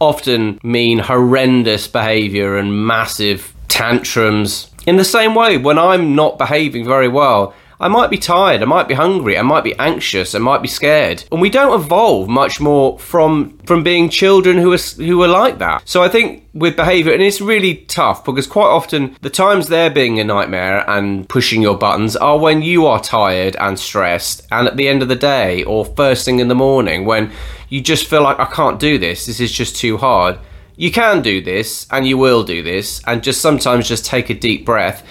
often 0.00 0.60
mean 0.62 0.98
horrendous 0.98 1.88
behavior 1.88 2.56
and 2.56 2.86
massive 2.86 3.54
tantrums. 3.68 4.70
In 4.86 4.96
the 4.96 5.04
same 5.04 5.34
way, 5.34 5.56
when 5.56 5.78
I'm 5.78 6.14
not 6.14 6.38
behaving 6.38 6.84
very 6.84 7.08
well, 7.08 7.54
I 7.80 7.88
might 7.88 8.10
be 8.10 8.18
tired, 8.18 8.60
I 8.60 8.66
might 8.66 8.88
be 8.88 8.94
hungry, 8.94 9.38
I 9.38 9.42
might 9.42 9.64
be 9.64 9.74
anxious, 9.78 10.34
I 10.34 10.38
might 10.38 10.60
be 10.60 10.68
scared. 10.68 11.24
And 11.32 11.40
we 11.40 11.48
don't 11.48 11.80
evolve 11.80 12.28
much 12.28 12.60
more 12.60 12.98
from 12.98 13.56
from 13.64 13.82
being 13.82 14.10
children 14.10 14.58
who 14.58 14.72
are 14.72 14.78
who 14.98 15.22
are 15.22 15.28
like 15.28 15.58
that. 15.58 15.88
So 15.88 16.02
I 16.02 16.08
think 16.08 16.44
with 16.52 16.76
behavior 16.76 17.12
and 17.12 17.22
it's 17.22 17.40
really 17.40 17.76
tough 17.86 18.24
because 18.24 18.46
quite 18.46 18.66
often 18.66 19.16
the 19.22 19.30
times 19.30 19.68
they're 19.68 19.88
being 19.88 20.20
a 20.20 20.24
nightmare 20.24 20.84
and 20.90 21.26
pushing 21.28 21.62
your 21.62 21.78
buttons 21.78 22.16
are 22.16 22.38
when 22.38 22.60
you 22.60 22.86
are 22.86 23.00
tired 23.00 23.56
and 23.56 23.78
stressed 23.78 24.46
and 24.50 24.66
at 24.66 24.76
the 24.76 24.88
end 24.88 25.00
of 25.00 25.08
the 25.08 25.16
day 25.16 25.62
or 25.62 25.84
first 25.84 26.24
thing 26.24 26.40
in 26.40 26.48
the 26.48 26.54
morning 26.54 27.04
when 27.04 27.30
you 27.70 27.80
just 27.80 28.08
feel 28.08 28.22
like 28.22 28.40
I 28.40 28.46
can't 28.46 28.80
do 28.80 28.98
this, 28.98 29.26
this 29.26 29.40
is 29.40 29.52
just 29.52 29.76
too 29.76 29.96
hard. 29.96 30.38
You 30.76 30.90
can 30.90 31.22
do 31.22 31.40
this 31.40 31.86
and 31.90 32.06
you 32.06 32.18
will 32.18 32.42
do 32.42 32.62
this 32.62 33.00
and 33.06 33.22
just 33.22 33.40
sometimes 33.40 33.88
just 33.88 34.04
take 34.04 34.28
a 34.28 34.34
deep 34.34 34.66
breath 34.66 35.06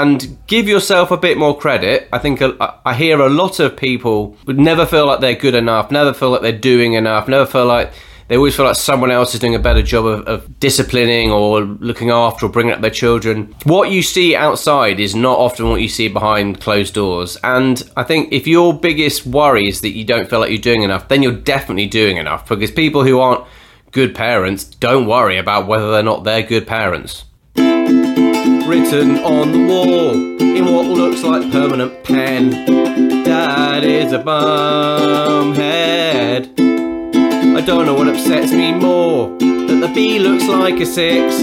and 0.00 0.38
give 0.46 0.66
yourself 0.66 1.10
a 1.10 1.18
bit 1.18 1.36
more 1.36 1.56
credit. 1.58 2.08
I 2.12 2.18
think 2.18 2.40
I 2.40 2.94
hear 2.94 3.20
a 3.20 3.28
lot 3.28 3.60
of 3.60 3.76
people 3.76 4.38
would 4.46 4.58
never 4.58 4.86
feel 4.86 5.06
like 5.06 5.20
they're 5.20 5.34
good 5.34 5.54
enough, 5.54 5.90
never 5.90 6.14
feel 6.14 6.30
like 6.30 6.40
they're 6.40 6.52
doing 6.52 6.94
enough, 6.94 7.28
never 7.28 7.44
feel 7.44 7.66
like 7.66 7.92
they 8.28 8.36
always 8.38 8.56
feel 8.56 8.64
like 8.64 8.76
someone 8.76 9.10
else 9.10 9.34
is 9.34 9.40
doing 9.40 9.54
a 9.54 9.58
better 9.58 9.82
job 9.82 10.06
of, 10.06 10.26
of, 10.26 10.58
disciplining 10.58 11.30
or 11.30 11.60
looking 11.60 12.08
after 12.08 12.46
or 12.46 12.48
bringing 12.48 12.72
up 12.72 12.80
their 12.80 12.90
children. 12.90 13.54
What 13.64 13.90
you 13.90 14.00
see 14.00 14.34
outside 14.34 14.98
is 14.98 15.14
not 15.14 15.38
often 15.38 15.68
what 15.68 15.82
you 15.82 15.88
see 15.88 16.08
behind 16.08 16.58
closed 16.58 16.94
doors. 16.94 17.36
And 17.44 17.82
I 17.94 18.04
think 18.04 18.32
if 18.32 18.46
your 18.46 18.72
biggest 18.72 19.26
worry 19.26 19.68
is 19.68 19.82
that 19.82 19.90
you 19.90 20.04
don't 20.04 20.30
feel 20.30 20.40
like 20.40 20.48
you're 20.48 20.58
doing 20.58 20.82
enough, 20.82 21.08
then 21.08 21.22
you're 21.22 21.32
definitely 21.32 21.86
doing 21.86 22.16
enough 22.16 22.48
because 22.48 22.70
people 22.70 23.04
who 23.04 23.20
aren't 23.20 23.44
good 23.90 24.14
parents 24.14 24.64
don't 24.64 25.06
worry 25.06 25.36
about 25.36 25.66
whether 25.66 25.90
they're 25.90 26.02
not 26.02 26.24
their 26.24 26.42
good 26.42 26.66
parents 26.66 27.24
written 28.72 29.18
on 29.18 29.52
the 29.52 29.58
wall 29.58 30.14
in 30.40 30.64
what 30.64 30.86
looks 30.86 31.22
like 31.22 31.42
permanent 31.52 32.02
pen. 32.04 32.48
dad 33.22 33.84
is 33.84 34.12
a 34.12 34.18
bum 34.18 35.54
head. 35.54 36.46
I 36.58 37.60
don't 37.60 37.84
know 37.84 37.92
what 37.92 38.08
upsets 38.08 38.50
me 38.50 38.72
more 38.72 39.28
that 39.38 39.78
the 39.82 39.92
B 39.94 40.18
looks 40.18 40.46
like 40.46 40.80
a 40.80 40.86
six 40.86 41.34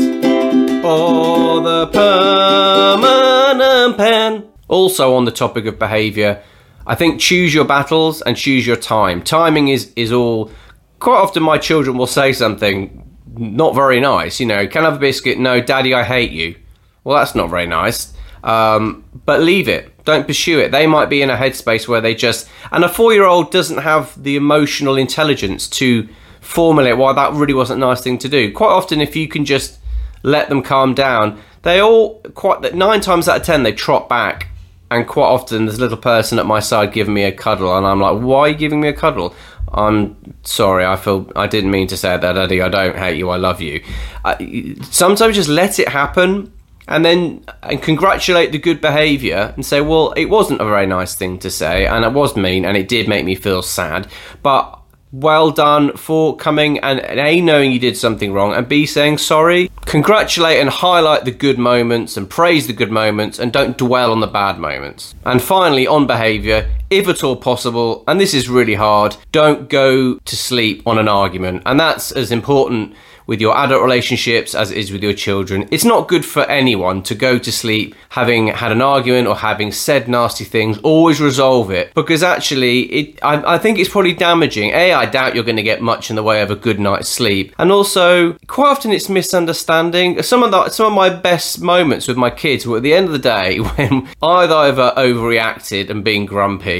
or 0.83 1.61
the 1.61 1.85
permanent 1.93 3.95
pen. 3.95 4.49
Also, 4.67 5.13
on 5.13 5.25
the 5.25 5.31
topic 5.31 5.67
of 5.67 5.77
behaviour, 5.77 6.41
I 6.87 6.95
think 6.95 7.21
choose 7.21 7.53
your 7.53 7.65
battles 7.65 8.23
and 8.23 8.35
choose 8.35 8.65
your 8.65 8.75
time. 8.75 9.21
Timing 9.21 9.67
is 9.67 9.93
is 9.95 10.11
all. 10.11 10.49
Quite 10.97 11.17
often, 11.17 11.43
my 11.43 11.59
children 11.59 11.95
will 11.95 12.07
say 12.07 12.33
something 12.33 13.07
not 13.37 13.75
very 13.75 13.99
nice. 13.99 14.39
You 14.39 14.47
know, 14.47 14.65
can 14.65 14.81
I 14.81 14.89
have 14.89 14.97
a 14.97 14.99
biscuit? 14.99 15.37
No, 15.37 15.61
Daddy, 15.61 15.93
I 15.93 16.03
hate 16.03 16.31
you. 16.31 16.55
Well, 17.03 17.17
that's 17.17 17.35
not 17.35 17.49
very 17.49 17.67
nice. 17.67 18.13
Um, 18.43 19.03
but 19.25 19.41
leave 19.41 19.67
it. 19.67 20.03
Don't 20.05 20.25
pursue 20.25 20.59
it. 20.59 20.71
They 20.71 20.87
might 20.87 21.09
be 21.09 21.21
in 21.21 21.29
a 21.29 21.35
headspace 21.35 21.87
where 21.87 22.01
they 22.01 22.15
just. 22.15 22.49
And 22.71 22.83
a 22.83 22.89
four 22.89 23.13
year 23.13 23.25
old 23.25 23.51
doesn't 23.51 23.79
have 23.79 24.21
the 24.21 24.35
emotional 24.35 24.95
intelligence 24.95 25.67
to 25.69 26.07
formulate 26.41 26.97
why 26.97 27.13
that 27.13 27.33
really 27.33 27.53
wasn't 27.53 27.83
a 27.83 27.85
nice 27.85 28.01
thing 28.01 28.17
to 28.19 28.29
do. 28.29 28.51
Quite 28.51 28.71
often, 28.71 29.01
if 29.01 29.15
you 29.15 29.27
can 29.27 29.45
just 29.45 29.79
let 30.23 30.49
them 30.49 30.61
calm 30.61 30.93
down, 30.93 31.41
they 31.63 31.79
all, 31.81 32.19
quite 32.33 32.73
nine 32.73 33.01
times 33.01 33.27
out 33.27 33.41
of 33.41 33.45
ten, 33.45 33.63
they 33.63 33.73
trot 33.73 34.07
back 34.07 34.47
and 34.91 35.07
quite 35.07 35.27
often 35.27 35.65
there's 35.65 35.77
a 35.77 35.81
little 35.81 35.97
person 35.97 36.39
at 36.39 36.45
my 36.45 36.59
side 36.59 36.91
giving 36.91 37.13
me 37.13 37.23
a 37.23 37.31
cuddle 37.31 37.75
and 37.77 37.85
i'm 37.85 37.99
like 37.99 38.19
why 38.21 38.39
are 38.39 38.49
you 38.49 38.55
giving 38.55 38.81
me 38.81 38.87
a 38.87 38.93
cuddle 38.93 39.33
i'm 39.73 40.15
sorry 40.43 40.85
i 40.85 40.95
feel 40.95 41.31
i 41.35 41.47
didn't 41.47 41.71
mean 41.71 41.87
to 41.87 41.97
say 41.97 42.17
that 42.17 42.37
Eddie. 42.37 42.61
i 42.61 42.69
don't 42.69 42.97
hate 42.97 43.17
you 43.17 43.29
i 43.29 43.37
love 43.37 43.61
you 43.61 43.83
I, 44.25 44.75
sometimes 44.89 45.35
just 45.35 45.49
let 45.49 45.79
it 45.79 45.89
happen 45.89 46.51
and 46.89 47.05
then 47.05 47.45
and 47.63 47.81
congratulate 47.81 48.51
the 48.51 48.57
good 48.57 48.81
behavior 48.81 49.53
and 49.55 49.65
say 49.65 49.79
well 49.79 50.11
it 50.13 50.25
wasn't 50.25 50.59
a 50.59 50.65
very 50.65 50.85
nice 50.85 51.15
thing 51.15 51.39
to 51.39 51.49
say 51.49 51.85
and 51.85 52.03
it 52.03 52.11
was 52.11 52.35
mean 52.35 52.65
and 52.65 52.75
it 52.75 52.89
did 52.89 53.07
make 53.07 53.23
me 53.23 53.35
feel 53.35 53.61
sad 53.61 54.07
but 54.43 54.75
well 55.11 55.51
done 55.51 55.95
for 55.97 56.35
coming 56.35 56.79
and 56.79 56.99
A, 56.99 57.41
knowing 57.41 57.71
you 57.71 57.79
did 57.79 57.97
something 57.97 58.31
wrong, 58.31 58.53
and 58.53 58.67
B, 58.67 58.85
saying 58.85 59.17
sorry. 59.17 59.71
Congratulate 59.85 60.59
and 60.59 60.69
highlight 60.69 61.25
the 61.25 61.31
good 61.31 61.57
moments 61.57 62.15
and 62.15 62.29
praise 62.29 62.67
the 62.67 62.73
good 62.73 62.91
moments 62.91 63.39
and 63.39 63.51
don't 63.51 63.77
dwell 63.77 64.11
on 64.11 64.19
the 64.19 64.27
bad 64.27 64.59
moments. 64.59 65.15
And 65.25 65.41
finally, 65.41 65.87
on 65.87 66.05
behaviour, 66.05 66.69
if 66.89 67.07
at 67.07 67.23
all 67.23 67.35
possible, 67.35 68.03
and 68.07 68.19
this 68.19 68.33
is 68.33 68.49
really 68.49 68.75
hard, 68.75 69.15
don't 69.31 69.69
go 69.69 70.15
to 70.15 70.35
sleep 70.35 70.83
on 70.85 70.97
an 70.97 71.07
argument. 71.07 71.63
And 71.65 71.79
that's 71.79 72.11
as 72.11 72.31
important 72.31 72.95
with 73.29 73.39
your 73.39 73.55
adult 73.55 73.83
relationships 73.83 74.55
as 74.55 74.71
it 74.71 74.77
is 74.79 74.91
with 74.91 75.03
your 75.03 75.13
children. 75.13 75.69
It's 75.69 75.85
not 75.85 76.07
good 76.07 76.25
for 76.25 76.41
anyone 76.49 77.03
to 77.03 77.13
go 77.13 77.37
to 77.37 77.51
sleep 77.51 77.93
having 78.09 78.47
had 78.47 78.71
an 78.71 78.81
argument 78.81 79.27
or 79.27 79.35
having 79.35 79.71
said 79.71 80.07
nasty 80.07 80.45
things. 80.45 80.79
Always 80.79 81.21
resolve 81.21 81.69
it 81.69 81.93
because 81.93 82.23
actually, 82.23 82.81
it, 82.85 83.19
I, 83.21 83.53
I 83.53 83.57
think 83.59 83.77
it's 83.77 83.87
probably 83.87 84.13
damaging. 84.13 84.71
A, 84.71 84.93
I 84.93 85.05
doubt 85.05 85.35
you're 85.35 85.43
going 85.43 85.57
to 85.57 85.61
get 85.71 85.79
much 85.79 86.09
in 86.09 86.15
the 86.15 86.23
way 86.23 86.41
of 86.41 86.49
a 86.49 86.55
good 86.55 86.79
night's 86.79 87.07
sleep, 87.07 87.53
and 87.59 87.71
also 87.71 88.33
quite 88.47 88.71
often 88.71 88.91
it's 88.91 89.09
misunderstanding. 89.09 90.23
Some 90.23 90.41
of 90.41 90.49
the, 90.49 90.69
some 90.69 90.87
of 90.87 90.93
my 90.93 91.11
best 91.11 91.61
moments 91.61 92.07
with 92.07 92.17
my 92.17 92.31
kids 92.31 92.65
were 92.65 92.77
at 92.77 92.83
the 92.83 92.95
end 92.95 93.05
of 93.05 93.11
the 93.11 93.19
day 93.19 93.57
when 93.59 94.09
I'd 94.23 94.49
either 94.49 94.91
overreacted 94.97 95.91
and 95.91 96.03
being 96.03 96.25
grumpy 96.25 96.78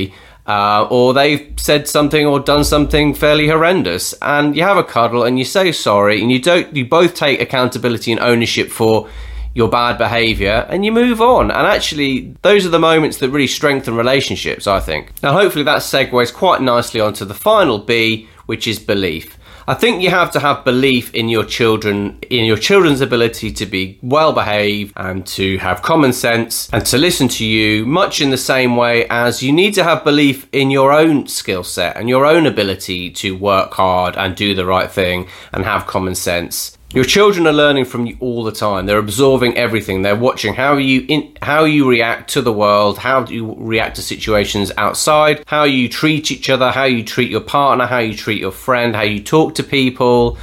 uh, 0.50 0.88
or 0.90 1.14
they've 1.14 1.54
said 1.58 1.88
something 1.88 2.26
or 2.26 2.40
done 2.40 2.64
something 2.64 3.14
fairly 3.14 3.48
horrendous, 3.48 4.14
and 4.22 4.56
you 4.56 4.64
have 4.64 4.78
a 4.78 4.84
cuddle 4.84 5.24
and 5.24 5.38
you 5.38 5.46
say 5.46 5.72
sorry, 5.72 6.22
and 6.22 6.32
you 6.32 6.40
don't. 6.42 6.76
You 6.76 6.86
both 6.86 7.14
take 7.14 7.40
accountability 7.40 8.12
and 8.12 8.20
ownership 8.20 8.70
for 8.70 9.10
your 9.54 9.70
bad 9.70 9.98
behaviour, 9.98 10.66
and 10.70 10.86
you 10.86 10.92
move 10.92 11.22
on. 11.22 11.52
And 11.52 11.68
actually, 11.68 12.36
those 12.42 12.66
are 12.66 12.70
the 12.70 12.80
moments 12.80 13.18
that 13.18 13.30
really 13.30 13.48
strengthen 13.48 13.96
relationships. 13.96 14.68
I 14.68 14.80
think. 14.80 15.12
Now, 15.24 15.34
hopefully, 15.34 15.66
that 15.66 15.82
segues 15.82 16.34
quite 16.34 16.62
nicely 16.62 17.00
onto 17.00 17.26
the 17.26 17.34
final 17.34 17.80
B, 17.80 18.28
which 18.46 18.68
is 18.68 18.80
belief. 18.80 19.39
I 19.70 19.76
think 19.76 20.02
you 20.02 20.10
have 20.10 20.32
to 20.32 20.40
have 20.40 20.66
belief 20.66 21.14
in 21.14 21.30
your 21.30 21.46
children, 21.46 22.18
in 22.32 22.44
your 22.46 22.58
children's 22.58 23.02
ability 23.02 23.52
to 23.52 23.68
be 23.68 24.00
well 24.02 24.34
behaved 24.34 24.94
and 24.96 25.24
to 25.28 25.60
have 25.60 25.84
common 25.84 26.12
sense 26.12 26.68
and 26.74 26.84
to 26.88 26.98
listen 26.98 27.28
to 27.28 27.46
you, 27.46 27.86
much 27.86 28.20
in 28.20 28.32
the 28.32 28.38
same 28.38 28.76
way 28.76 29.06
as 29.10 29.44
you 29.44 29.52
need 29.52 29.76
to 29.76 29.84
have 29.84 30.04
belief 30.04 30.48
in 30.52 30.72
your 30.72 30.92
own 30.92 31.28
skill 31.28 31.64
set 31.64 31.96
and 31.98 32.10
your 32.10 32.26
own 32.26 32.48
ability 32.48 33.12
to 33.12 33.38
work 33.38 33.76
hard 33.76 34.18
and 34.18 34.36
do 34.36 34.56
the 34.56 34.66
right 34.66 34.90
thing 34.90 35.28
and 35.54 35.64
have 35.66 35.86
common 35.86 36.16
sense. 36.16 36.79
Your 36.92 37.04
children 37.04 37.46
are 37.46 37.54
learning 37.54 37.86
from 37.86 38.08
you 38.08 38.18
all 38.20 38.44
the 38.44 38.52
time. 38.52 38.88
They're 38.88 38.98
absorbing 38.98 39.56
everything. 39.56 40.02
They're 40.02 40.16
watching 40.16 40.56
how 40.56 40.78
you 40.78 41.06
in, 41.08 41.38
how 41.40 41.66
you 41.66 41.88
react 41.88 42.32
to 42.32 42.42
the 42.42 42.52
world, 42.52 42.98
how 42.98 43.28
you 43.28 43.54
react 43.60 43.98
to 43.98 44.02
situations 44.02 44.72
outside, 44.76 45.44
how 45.46 45.66
you 45.66 45.88
treat 45.88 46.32
each 46.32 46.50
other, 46.50 46.72
how 46.72 46.86
you 46.86 47.04
treat 47.04 47.30
your 47.30 47.42
partner, 47.42 47.86
how 47.86 48.00
you 48.00 48.16
treat 48.16 48.42
your 48.42 48.52
friend, 48.52 48.96
how 48.96 49.04
you 49.04 49.22
talk 49.22 49.54
to 49.56 49.64
people. 49.64 50.40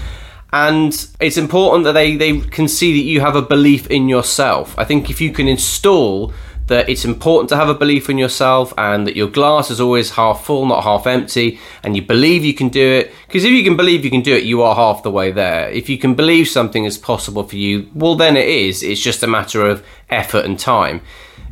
And 0.52 0.92
it's 1.18 1.36
important 1.36 1.82
that 1.82 1.94
they, 1.94 2.14
they 2.14 2.38
can 2.38 2.68
see 2.68 2.92
that 2.92 3.04
you 3.04 3.20
have 3.22 3.34
a 3.34 3.42
belief 3.42 3.88
in 3.88 4.08
yourself. 4.08 4.78
I 4.78 4.84
think 4.84 5.10
if 5.10 5.20
you 5.20 5.32
can 5.32 5.48
install 5.48 6.32
that 6.66 6.88
it's 6.88 7.04
important 7.04 7.48
to 7.48 7.56
have 7.56 7.68
a 7.68 7.74
belief 7.74 8.10
in 8.10 8.18
yourself 8.18 8.74
and 8.76 9.06
that 9.06 9.16
your 9.16 9.28
glass 9.28 9.70
is 9.70 9.80
always 9.80 10.10
half 10.10 10.44
full, 10.44 10.66
not 10.66 10.82
half 10.82 11.06
empty, 11.06 11.60
and 11.82 11.94
you 11.94 12.02
believe 12.02 12.44
you 12.44 12.54
can 12.54 12.68
do 12.68 12.84
it. 12.84 13.12
Because 13.26 13.44
if 13.44 13.52
you 13.52 13.62
can 13.62 13.76
believe 13.76 14.04
you 14.04 14.10
can 14.10 14.22
do 14.22 14.34
it, 14.34 14.44
you 14.44 14.62
are 14.62 14.74
half 14.74 15.02
the 15.02 15.10
way 15.10 15.30
there. 15.30 15.70
If 15.70 15.88
you 15.88 15.98
can 15.98 16.14
believe 16.14 16.48
something 16.48 16.84
is 16.84 16.98
possible 16.98 17.44
for 17.44 17.56
you, 17.56 17.88
well, 17.94 18.16
then 18.16 18.36
it 18.36 18.48
is. 18.48 18.82
It's 18.82 19.00
just 19.00 19.22
a 19.22 19.28
matter 19.28 19.64
of 19.64 19.84
effort 20.10 20.44
and 20.44 20.58
time. 20.58 21.02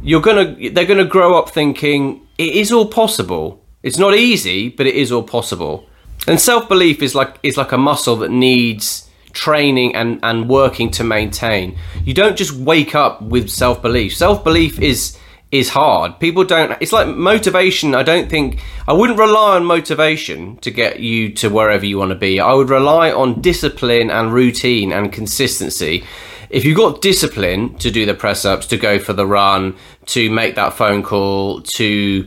You're 0.02 0.20
gonna, 0.20 0.56
they're 0.70 0.84
gonna 0.84 1.04
grow 1.04 1.38
up 1.38 1.48
thinking 1.48 2.26
it 2.36 2.54
is 2.54 2.72
all 2.72 2.86
possible. 2.86 3.64
It's 3.82 3.98
not 3.98 4.14
easy, 4.14 4.68
but 4.68 4.86
it 4.86 4.94
is 4.94 5.12
all 5.12 5.22
possible. 5.22 5.88
And 6.26 6.40
self 6.40 6.68
belief 6.68 7.02
is 7.02 7.14
like 7.14 7.38
is 7.42 7.56
like 7.56 7.72
a 7.72 7.78
muscle 7.78 8.16
that 8.16 8.30
needs 8.30 9.03
training 9.34 9.94
and, 9.94 10.18
and 10.22 10.48
working 10.48 10.90
to 10.92 11.04
maintain. 11.04 11.76
You 12.04 12.14
don't 12.14 12.36
just 12.36 12.52
wake 12.52 12.94
up 12.94 13.20
with 13.20 13.50
self 13.50 13.82
belief. 13.82 14.16
Self 14.16 14.42
belief 14.42 14.80
is 14.80 15.18
is 15.50 15.68
hard. 15.68 16.18
People 16.18 16.44
don't. 16.44 16.76
It's 16.80 16.92
like 16.92 17.06
motivation. 17.08 17.94
I 17.94 18.02
don't 18.02 18.28
think 18.28 18.60
I 18.88 18.92
wouldn't 18.92 19.18
rely 19.18 19.56
on 19.56 19.64
motivation 19.64 20.56
to 20.58 20.70
get 20.70 21.00
you 21.00 21.32
to 21.34 21.48
wherever 21.48 21.84
you 21.86 21.98
want 21.98 22.10
to 22.10 22.16
be. 22.16 22.40
I 22.40 22.52
would 22.54 22.70
rely 22.70 23.12
on 23.12 23.40
discipline 23.40 24.10
and 24.10 24.32
routine 24.32 24.92
and 24.92 25.12
consistency. 25.12 26.04
If 26.50 26.64
you've 26.64 26.76
got 26.76 27.02
discipline 27.02 27.76
to 27.78 27.90
do 27.90 28.06
the 28.06 28.14
press 28.14 28.44
ups, 28.44 28.66
to 28.66 28.76
go 28.76 28.98
for 28.98 29.12
the 29.12 29.26
run, 29.26 29.76
to 30.06 30.30
make 30.30 30.54
that 30.56 30.74
phone 30.74 31.02
call, 31.02 31.62
to 31.76 32.26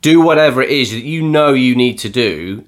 do 0.00 0.20
whatever 0.20 0.62
it 0.62 0.70
is 0.70 0.92
that 0.92 1.00
you 1.00 1.22
know 1.22 1.52
you 1.52 1.74
need 1.74 1.98
to 2.00 2.08
do, 2.08 2.64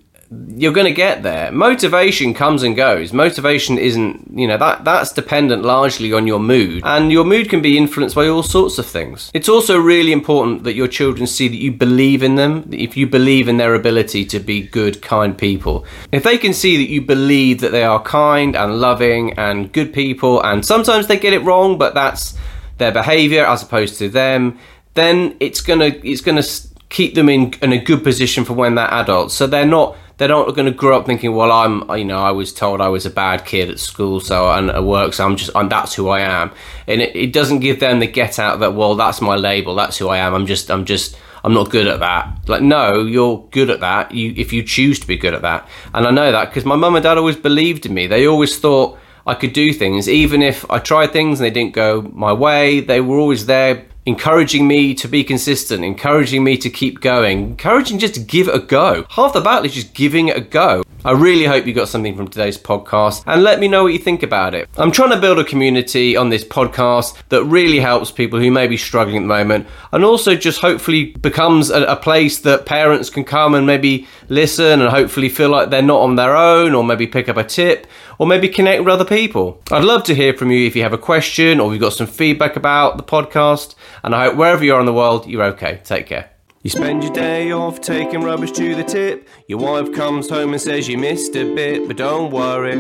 you're 0.56 0.72
going 0.72 0.86
to 0.86 0.92
get 0.92 1.22
there. 1.22 1.50
Motivation 1.50 2.32
comes 2.32 2.62
and 2.62 2.76
goes. 2.76 3.12
Motivation 3.12 3.76
isn't, 3.76 4.38
you 4.38 4.46
know, 4.46 4.56
that 4.56 4.84
that's 4.84 5.12
dependent 5.12 5.64
largely 5.64 6.12
on 6.12 6.26
your 6.26 6.38
mood, 6.38 6.82
and 6.84 7.10
your 7.10 7.24
mood 7.24 7.48
can 7.50 7.60
be 7.60 7.76
influenced 7.76 8.14
by 8.14 8.28
all 8.28 8.42
sorts 8.42 8.78
of 8.78 8.86
things. 8.86 9.30
It's 9.34 9.48
also 9.48 9.78
really 9.78 10.12
important 10.12 10.64
that 10.64 10.74
your 10.74 10.88
children 10.88 11.26
see 11.26 11.48
that 11.48 11.56
you 11.56 11.72
believe 11.72 12.22
in 12.22 12.36
them, 12.36 12.68
if 12.72 12.96
you 12.96 13.06
believe 13.06 13.48
in 13.48 13.56
their 13.56 13.74
ability 13.74 14.24
to 14.26 14.40
be 14.40 14.62
good, 14.62 15.02
kind 15.02 15.36
people. 15.36 15.84
If 16.12 16.22
they 16.22 16.38
can 16.38 16.54
see 16.54 16.76
that 16.76 16.90
you 16.90 17.02
believe 17.02 17.60
that 17.60 17.72
they 17.72 17.84
are 17.84 18.02
kind 18.02 18.54
and 18.56 18.80
loving 18.80 19.36
and 19.38 19.72
good 19.72 19.92
people, 19.92 20.42
and 20.42 20.64
sometimes 20.64 21.06
they 21.06 21.18
get 21.18 21.32
it 21.32 21.42
wrong, 21.42 21.78
but 21.78 21.94
that's 21.94 22.36
their 22.78 22.92
behavior 22.92 23.44
as 23.44 23.62
opposed 23.62 23.98
to 23.98 24.08
them, 24.08 24.58
then 24.94 25.36
it's 25.40 25.60
gonna 25.60 25.92
it's 26.02 26.20
gonna 26.20 26.42
keep 26.90 27.14
them 27.14 27.28
in, 27.28 27.52
in 27.60 27.72
a 27.72 27.78
good 27.78 28.04
position 28.04 28.44
for 28.44 28.52
when 28.52 28.76
they're 28.76 28.92
adults. 28.92 29.34
So 29.34 29.48
they're 29.48 29.66
not 29.66 29.96
they're 30.16 30.28
not 30.28 30.54
going 30.54 30.66
to 30.66 30.72
grow 30.72 30.98
up 30.98 31.06
thinking, 31.06 31.34
well, 31.34 31.50
I'm, 31.50 31.88
you 31.98 32.04
know, 32.04 32.18
I 32.18 32.30
was 32.30 32.52
told 32.52 32.80
I 32.80 32.88
was 32.88 33.04
a 33.04 33.10
bad 33.10 33.44
kid 33.44 33.70
at 33.70 33.78
school, 33.80 34.20
so 34.20 34.50
and 34.50 34.70
at 34.70 34.84
work, 34.84 35.12
so 35.12 35.24
I'm 35.24 35.36
just, 35.36 35.50
I'm, 35.54 35.68
that's 35.68 35.94
who 35.94 36.08
I 36.08 36.20
am, 36.20 36.52
and 36.86 37.00
it, 37.00 37.14
it 37.16 37.32
doesn't 37.32 37.60
give 37.60 37.80
them 37.80 37.98
the 37.98 38.06
get 38.06 38.38
out 38.38 38.60
that, 38.60 38.74
well, 38.74 38.94
that's 38.94 39.20
my 39.20 39.34
label, 39.34 39.74
that's 39.74 39.98
who 39.98 40.08
I 40.08 40.18
am. 40.18 40.34
I'm 40.34 40.46
just, 40.46 40.70
I'm 40.70 40.84
just, 40.84 41.16
I'm 41.42 41.52
not 41.52 41.70
good 41.70 41.86
at 41.86 42.00
that. 42.00 42.48
Like, 42.48 42.62
no, 42.62 43.02
you're 43.02 43.46
good 43.50 43.68
at 43.70 43.80
that. 43.80 44.12
You, 44.12 44.32
if 44.36 44.52
you 44.52 44.62
choose 44.62 44.98
to 45.00 45.06
be 45.06 45.16
good 45.16 45.34
at 45.34 45.42
that, 45.42 45.68
and 45.92 46.06
I 46.06 46.10
know 46.10 46.32
that 46.32 46.50
because 46.50 46.64
my 46.64 46.76
mum 46.76 46.96
and 46.96 47.02
dad 47.02 47.18
always 47.18 47.36
believed 47.36 47.84
in 47.84 47.92
me. 47.92 48.06
They 48.06 48.26
always 48.26 48.58
thought 48.58 48.98
I 49.26 49.34
could 49.34 49.52
do 49.52 49.72
things, 49.72 50.08
even 50.08 50.42
if 50.42 50.70
I 50.70 50.78
tried 50.78 51.12
things 51.12 51.40
and 51.40 51.46
they 51.46 51.50
didn't 51.50 51.74
go 51.74 52.02
my 52.02 52.32
way. 52.32 52.80
They 52.80 53.00
were 53.00 53.18
always 53.18 53.46
there 53.46 53.86
encouraging 54.06 54.68
me 54.68 54.94
to 54.94 55.08
be 55.08 55.24
consistent, 55.24 55.82
encouraging 55.82 56.44
me 56.44 56.58
to 56.58 56.68
keep 56.68 57.00
going, 57.00 57.38
encouraging 57.40 57.98
just 57.98 58.14
to 58.14 58.20
give 58.20 58.48
a 58.48 58.58
go. 58.58 59.06
Half 59.10 59.32
the 59.32 59.40
battle 59.40 59.64
is 59.64 59.74
just 59.74 59.94
giving 59.94 60.28
it 60.28 60.36
a 60.36 60.42
go. 60.42 60.82
I 61.06 61.12
really 61.12 61.44
hope 61.44 61.66
you 61.66 61.74
got 61.74 61.88
something 61.88 62.16
from 62.16 62.28
today's 62.28 62.56
podcast 62.56 63.24
and 63.26 63.42
let 63.42 63.60
me 63.60 63.68
know 63.68 63.82
what 63.82 63.92
you 63.92 63.98
think 63.98 64.22
about 64.22 64.54
it. 64.54 64.68
I'm 64.78 64.90
trying 64.90 65.10
to 65.10 65.20
build 65.20 65.38
a 65.38 65.44
community 65.44 66.16
on 66.16 66.30
this 66.30 66.44
podcast 66.44 67.16
that 67.28 67.44
really 67.44 67.78
helps 67.78 68.10
people 68.10 68.38
who 68.38 68.50
may 68.50 68.66
be 68.66 68.78
struggling 68.78 69.18
at 69.18 69.22
the 69.22 69.26
moment 69.26 69.66
and 69.92 70.02
also 70.02 70.34
just 70.34 70.60
hopefully 70.60 71.12
becomes 71.12 71.68
a, 71.68 71.84
a 71.84 71.96
place 71.96 72.40
that 72.40 72.64
parents 72.64 73.10
can 73.10 73.22
come 73.22 73.54
and 73.54 73.66
maybe 73.66 74.06
listen 74.30 74.80
and 74.80 74.90
hopefully 74.90 75.28
feel 75.28 75.50
like 75.50 75.68
they're 75.68 75.82
not 75.82 76.00
on 76.00 76.16
their 76.16 76.34
own 76.34 76.74
or 76.74 76.82
maybe 76.82 77.06
pick 77.06 77.28
up 77.28 77.36
a 77.36 77.44
tip 77.44 77.86
or 78.18 78.26
maybe 78.26 78.48
connect 78.48 78.84
with 78.84 78.92
other 78.92 79.04
people. 79.04 79.62
I'd 79.70 79.84
love 79.84 80.04
to 80.04 80.14
hear 80.14 80.34
from 80.34 80.50
you 80.50 80.66
if 80.66 80.76
you 80.76 80.82
have 80.82 80.92
a 80.92 80.98
question 80.98 81.60
or 81.60 81.72
you've 81.72 81.80
got 81.80 81.92
some 81.92 82.06
feedback 82.06 82.56
about 82.56 82.96
the 82.96 83.02
podcast. 83.02 83.74
And 84.02 84.14
I 84.14 84.26
hope 84.26 84.36
wherever 84.36 84.64
you 84.64 84.74
are 84.74 84.80
in 84.80 84.86
the 84.86 84.92
world, 84.92 85.26
you're 85.26 85.44
okay. 85.44 85.80
Take 85.84 86.06
care. 86.06 86.30
You 86.62 86.70
spend 86.70 87.04
your 87.04 87.12
day 87.12 87.50
off 87.52 87.82
taking 87.82 88.22
rubbish 88.22 88.52
to 88.52 88.74
the 88.74 88.84
tip. 88.84 89.28
Your 89.48 89.58
wife 89.58 89.92
comes 89.92 90.30
home 90.30 90.52
and 90.52 90.60
says 90.60 90.88
you 90.88 90.96
missed 90.96 91.36
a 91.36 91.54
bit, 91.54 91.86
but 91.86 91.98
don't 91.98 92.30
worry, 92.30 92.74